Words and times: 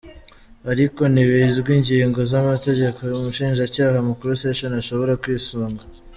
Ariko 0.71 1.01
ntibizwi 1.13 1.69
ingingo 1.79 2.19
z'amategeko 2.31 2.99
umushinjacyaha 3.17 3.97
mukuru 4.09 4.33
Sessions 4.43 4.77
ashobora 4.81 5.13
kwisunga. 5.23 5.81